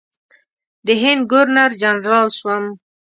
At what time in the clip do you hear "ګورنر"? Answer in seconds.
1.31-1.71